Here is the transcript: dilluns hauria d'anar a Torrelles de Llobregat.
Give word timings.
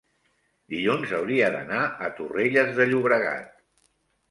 dilluns 0.73 1.13
hauria 1.17 1.51
d'anar 1.57 1.83
a 2.07 2.11
Torrelles 2.21 2.75
de 2.81 2.91
Llobregat. 2.91 3.57